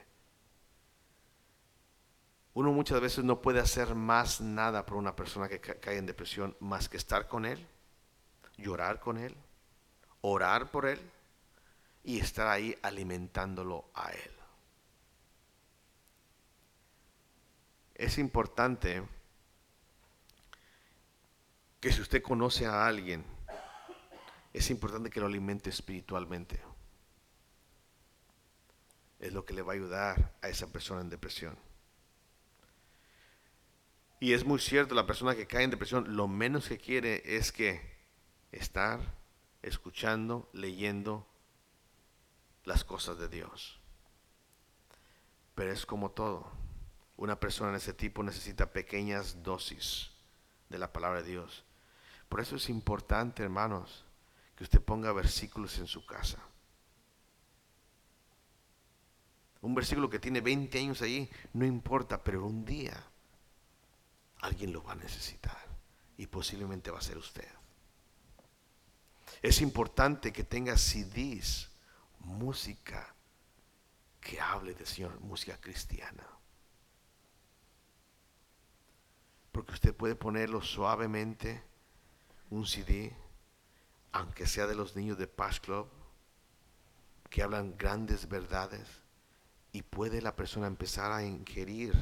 [2.54, 6.56] Uno muchas veces no puede hacer más nada por una persona que cae en depresión
[6.60, 7.66] más que estar con él,
[8.58, 9.36] llorar con él,
[10.22, 11.00] orar por él
[12.04, 14.32] y estar ahí alimentándolo a él.
[17.96, 19.04] Es importante
[21.80, 23.24] que si usted conoce a alguien,
[24.54, 26.60] es importante que lo alimente espiritualmente.
[29.20, 31.58] Es lo que le va a ayudar a esa persona en depresión.
[34.20, 37.52] Y es muy cierto, la persona que cae en depresión lo menos que quiere es
[37.52, 37.82] que
[38.52, 39.00] estar
[39.62, 41.26] escuchando, leyendo
[42.66, 43.80] las cosas de Dios.
[45.56, 46.52] Pero es como todo.
[47.16, 50.12] Una persona de ese tipo necesita pequeñas dosis
[50.70, 51.66] de la palabra de Dios.
[52.30, 54.06] Por eso es importante, hermanos,
[54.56, 56.38] que usted ponga versículos en su casa.
[59.62, 63.04] Un versículo que tiene 20 años ahí, no importa, pero un día
[64.42, 65.58] alguien lo va a necesitar
[66.18, 67.48] y posiblemente va a ser usted.
[69.42, 71.70] Es importante que tenga CDs,
[72.20, 73.16] música
[74.20, 76.28] que hable de Señor, música cristiana.
[79.52, 81.64] Porque usted puede ponerlo suavemente,
[82.50, 83.16] un CD,
[84.12, 85.88] aunque sea de los niños de Paz Club,
[87.30, 88.88] que hablan grandes verdades,
[89.72, 91.94] y puede la persona empezar a ingerir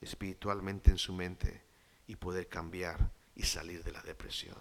[0.00, 1.62] espiritualmente en su mente
[2.08, 4.58] y poder cambiar y salir de la depresión.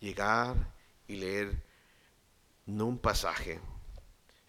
[0.00, 0.56] Llegar
[1.06, 1.62] y leer
[2.66, 3.60] no un pasaje,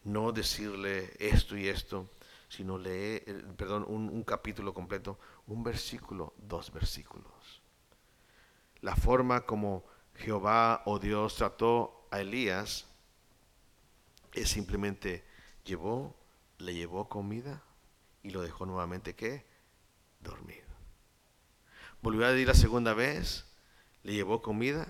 [0.03, 2.09] no decirle esto y esto,
[2.49, 7.62] sino leer, eh, perdón, un capítulo completo, un versículo, dos versículos.
[8.83, 12.85] La forma como Jehová o Dios trató a Elías
[14.33, 15.23] es simplemente
[15.63, 16.13] llevó,
[16.57, 17.63] le llevó comida
[18.23, 19.45] y lo dejó nuevamente que
[20.19, 20.65] dormir.
[22.01, 23.45] Volvió a ir la segunda vez,
[24.03, 24.85] le llevó comida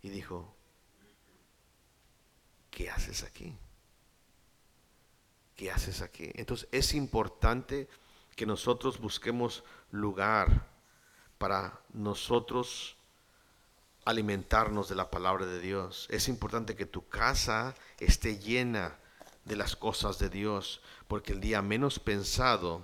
[0.00, 0.56] y dijo,
[2.70, 3.54] ¿qué haces aquí?
[5.56, 6.30] ¿Qué haces aquí?
[6.36, 7.86] Entonces es importante
[8.34, 10.72] que nosotros busquemos lugar
[11.44, 12.96] para nosotros
[14.06, 16.06] alimentarnos de la palabra de Dios.
[16.10, 18.96] Es importante que tu casa esté llena
[19.44, 22.80] de las cosas de Dios, porque el día menos pensado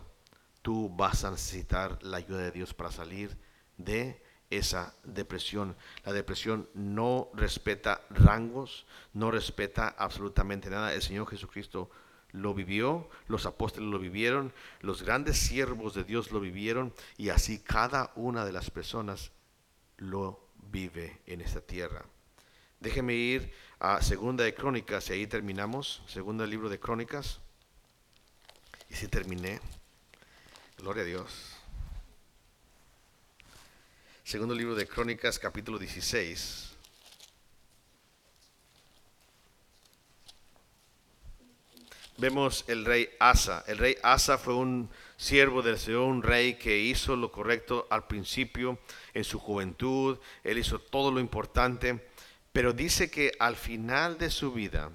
[0.61, 3.35] tú vas a necesitar la ayuda de Dios para salir
[3.79, 5.75] de esa depresión.
[6.05, 8.85] La depresión no respeta rangos,
[9.15, 10.93] no respeta absolutamente nada.
[10.93, 11.91] El Señor Jesucristo
[12.33, 17.59] lo vivió, los apóstoles lo vivieron, los grandes siervos de Dios lo vivieron y así
[17.59, 19.33] cada una de las personas
[19.97, 22.05] lo vive en esta tierra.
[22.81, 26.03] Déjeme ir a Segunda de Crónicas y ahí terminamos.
[26.07, 27.41] Segunda libro de Crónicas.
[28.89, 29.61] Y si terminé.
[30.79, 31.57] Gloria a Dios.
[34.25, 36.77] Segundo libro de Crónicas, capítulo 16.
[42.21, 43.65] Vemos el rey Asa.
[43.67, 48.07] El rey Asa fue un siervo del Señor, un rey que hizo lo correcto al
[48.09, 48.79] principio,
[49.15, 50.19] en su juventud.
[50.45, 51.99] Él hizo todo lo importante.
[52.53, 54.91] Pero dice que al final de su vida,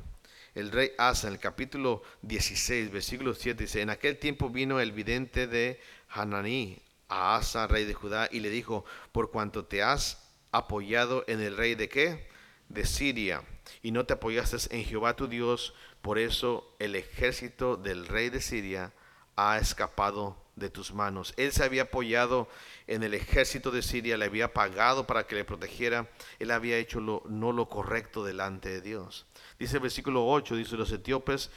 [0.54, 4.92] el rey Asa, en el capítulo 16, versículo 7, dice, en aquel tiempo vino el
[4.92, 6.78] vidente de Hananí
[7.10, 11.58] a Asa, rey de Judá, y le dijo, por cuanto te has apoyado en el
[11.58, 12.28] rey de qué?
[12.70, 13.42] De Siria,
[13.82, 18.42] y no te apoyaste en Jehová tu Dios, por eso el ejército del rey de
[18.42, 18.94] Siria
[19.36, 21.34] ha escapado de tus manos.
[21.38, 22.48] Él se había apoyado
[22.88, 26.10] en el ejército de Siria, le había pagado para que le protegiera,
[26.40, 29.26] él había hecho lo, no lo correcto delante de Dios.
[29.60, 31.50] Dice el versículo 8, dice, los etíopes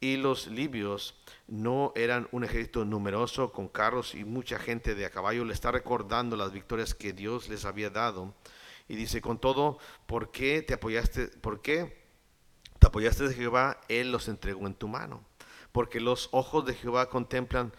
[0.00, 1.14] y los libios
[1.48, 5.44] no eran un ejército numeroso con carros y mucha gente de a caballo.
[5.44, 8.34] Le está recordando las victorias que Dios les había dado.
[8.88, 11.28] Y dice, con todo, ¿por qué te apoyaste?
[11.28, 12.04] ¿Por qué
[12.78, 13.80] te apoyaste de Jehová?
[13.88, 15.24] Él los entregó en tu mano.
[15.72, 17.72] Porque los ojos de Jehová contemplan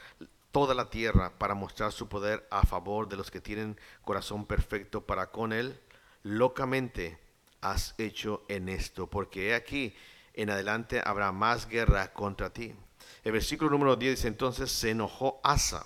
[0.52, 5.06] toda la tierra para mostrar su poder a favor de los que tienen corazón perfecto
[5.06, 5.80] para con él.
[6.24, 7.20] Locamente
[7.62, 9.96] has hecho en esto, porque he aquí,
[10.34, 12.76] en adelante habrá más guerra contra ti.
[13.24, 15.86] El versículo número 10 dice entonces, se enojó Asa.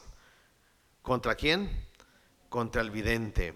[1.02, 1.88] ¿Contra quién?
[2.50, 3.54] Contra el vidente.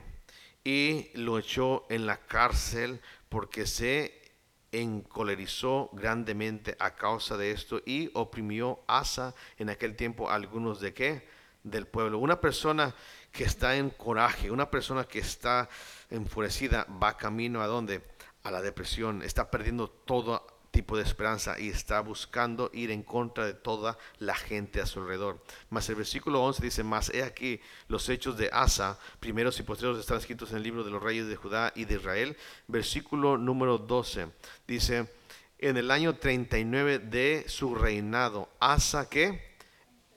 [0.68, 2.99] Y lo echó en la cárcel
[3.30, 4.34] porque se
[4.74, 11.26] encolerizó grandemente a causa de esto y oprimió Asa en aquel tiempo algunos de qué?
[11.63, 12.20] Del pueblo.
[12.20, 12.93] Una persona
[13.32, 15.70] que está en coraje, una persona que está
[16.09, 18.03] enfurecida, va camino a dónde?
[18.43, 23.45] A la depresión, está perdiendo todo tipo de esperanza y está buscando ir en contra
[23.45, 25.43] de toda la gente a su alrededor.
[25.70, 30.01] Mas el versículo 11 dice, más he aquí los hechos de Asa, primeros y posteriores
[30.01, 32.38] están escritos en el libro de los reyes de Judá y de Israel.
[32.68, 34.28] Versículo número 12
[34.68, 35.11] dice,
[35.59, 39.57] en el año 39 de su reinado, Asa que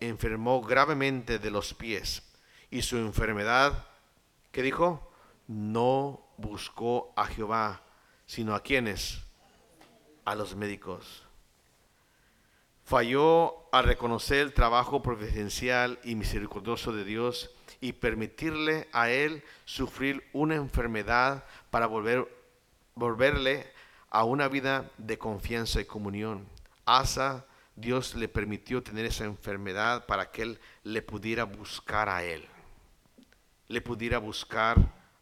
[0.01, 2.22] enfermó gravemente de los pies
[2.70, 3.86] y su enfermedad,
[4.53, 5.11] ¿qué dijo?
[5.46, 7.82] No buscó a Jehová,
[8.26, 9.22] sino a quienes
[10.25, 11.25] a los médicos.
[12.85, 17.51] Falló a reconocer el trabajo providencial y misericordioso de Dios
[17.81, 22.27] y permitirle a él sufrir una enfermedad para volver,
[22.95, 23.73] volverle
[24.11, 26.47] a una vida de confianza y comunión.
[26.85, 27.47] Asa,
[27.77, 32.45] Dios le permitió tener esa enfermedad para que él le pudiera buscar a él.
[33.68, 34.77] Le pudiera buscar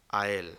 [0.09, 0.57] a él.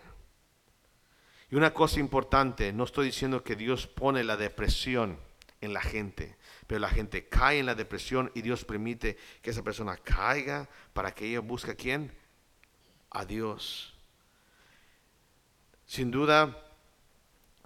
[1.51, 5.19] Y una cosa importante, no estoy diciendo que Dios pone la depresión
[5.59, 9.61] en la gente, pero la gente cae en la depresión y Dios permite que esa
[9.61, 12.17] persona caiga para que ella busque a quién?
[13.09, 13.93] A Dios.
[15.85, 16.57] Sin duda,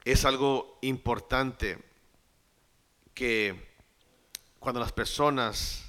[0.04, 1.78] es algo importante
[3.14, 3.70] que
[4.60, 5.86] cuando las personas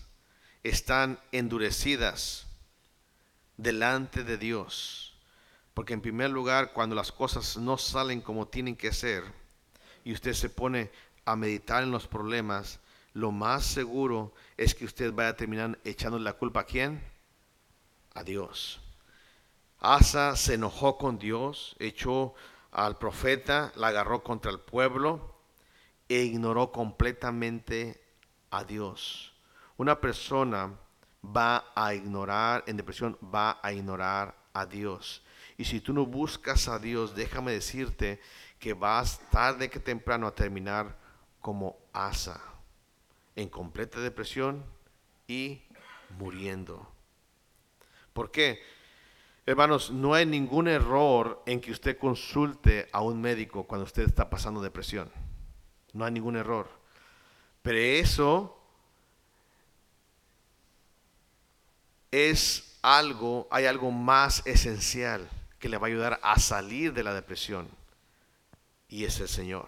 [0.62, 2.46] están endurecidas
[3.56, 5.05] delante de Dios,
[5.76, 9.22] porque en primer lugar, cuando las cosas no salen como tienen que ser
[10.04, 10.90] y usted se pone
[11.26, 12.80] a meditar en los problemas,
[13.12, 17.02] lo más seguro es que usted vaya a terminar echando la culpa a quién?
[18.14, 18.80] A Dios.
[19.78, 22.32] Asa se enojó con Dios, echó
[22.72, 25.36] al profeta, la agarró contra el pueblo
[26.08, 28.02] e ignoró completamente
[28.50, 29.34] a Dios.
[29.76, 30.72] Una persona
[31.22, 35.22] va a ignorar, en depresión, va a ignorar a Dios.
[35.58, 38.20] Y si tú no buscas a Dios, déjame decirte
[38.58, 40.96] que vas tarde que temprano a terminar
[41.40, 42.40] como Asa,
[43.34, 44.64] en completa depresión
[45.26, 45.62] y
[46.18, 46.86] muriendo.
[48.12, 48.60] ¿Por qué?
[49.46, 54.28] Hermanos, no hay ningún error en que usted consulte a un médico cuando usted está
[54.28, 55.10] pasando depresión.
[55.92, 56.68] No hay ningún error.
[57.62, 58.58] Pero eso
[62.10, 65.28] es algo, hay algo más esencial
[65.66, 67.66] que le va a ayudar a salir de la depresión.
[68.88, 69.66] Y es el Señor.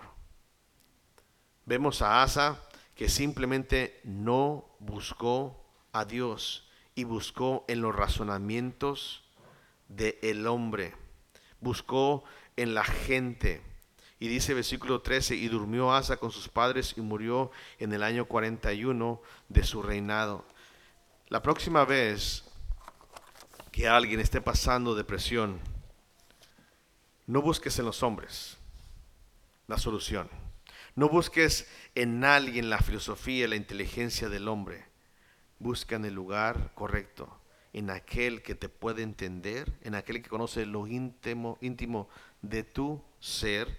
[1.67, 2.63] Vemos a Asa
[2.95, 9.25] que simplemente no buscó a Dios y buscó en los razonamientos
[9.89, 10.95] del el hombre.
[11.61, 12.23] Buscó
[12.55, 13.61] en la gente.
[14.21, 18.27] Y dice versículo 13, y durmió Asa con sus padres y murió en el año
[18.27, 20.45] 41 de su reinado.
[21.27, 22.45] La próxima vez
[23.73, 25.59] que alguien esté pasando depresión,
[27.29, 28.57] no busques en los hombres
[29.67, 30.31] la solución.
[30.95, 34.87] No busques en alguien la filosofía la inteligencia del hombre.
[35.59, 37.39] Busca en el lugar correcto,
[37.75, 42.09] en aquel que te puede entender, en aquel que conoce lo íntimo, íntimo
[42.41, 43.79] de tu ser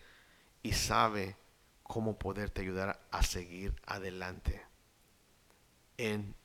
[0.62, 1.36] y sabe
[1.82, 4.62] cómo poderte ayudar a seguir adelante
[5.98, 6.36] en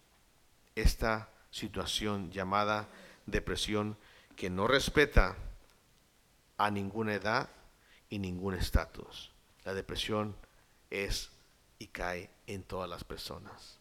[0.75, 2.89] esta situación llamada
[3.27, 3.99] depresión
[4.37, 5.37] que no respeta
[6.57, 7.49] a ninguna edad
[8.09, 9.33] y ningún estatus.
[9.65, 10.37] La depresión
[10.91, 11.31] es
[11.79, 13.79] y cae en todas las personas.